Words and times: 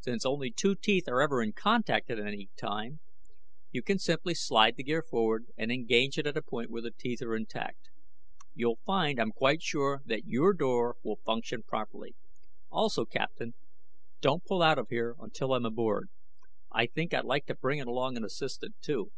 Since 0.00 0.26
only 0.26 0.50
two 0.50 0.74
teeth 0.74 1.06
are 1.06 1.22
ever 1.22 1.40
in 1.40 1.52
contact 1.52 2.10
at 2.10 2.18
any 2.18 2.50
time, 2.56 2.98
you 3.70 3.80
can 3.80 3.96
simply 3.96 4.34
slide 4.34 4.74
the 4.74 4.82
gear 4.82 5.04
forward 5.08 5.46
and 5.56 5.70
engage 5.70 6.18
it 6.18 6.26
at 6.26 6.36
a 6.36 6.42
point 6.42 6.68
where 6.68 6.82
the 6.82 6.90
teeth 6.90 7.22
are 7.22 7.36
intact. 7.36 7.88
You'll 8.56 8.80
find, 8.84 9.20
I'm 9.20 9.30
quite 9.30 9.62
sure, 9.62 10.02
that 10.04 10.26
your 10.26 10.52
door 10.52 10.96
will 11.04 11.20
function 11.24 11.62
properly. 11.62 12.16
Also, 12.72 13.04
Captain, 13.04 13.54
don't 14.20 14.44
pull 14.44 14.62
out 14.62 14.80
of 14.80 14.88
here 14.90 15.14
until 15.20 15.54
I'm 15.54 15.64
aboard. 15.64 16.08
I 16.72 16.86
think 16.86 17.14
I'd 17.14 17.24
like 17.24 17.46
to 17.46 17.54
bring 17.54 17.80
an 17.80 17.88
assistant 18.24 18.74
along, 18.82 18.82
too." 19.06 19.12